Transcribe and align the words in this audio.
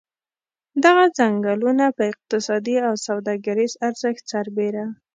دغه 0.83 1.05
څنګلونه 1.19 1.85
په 1.97 2.03
اقتصادي 2.11 2.75
او 2.87 2.93
سوداګریز 3.07 3.71
ارزښت 3.87 4.23
سربېره. 4.31 4.85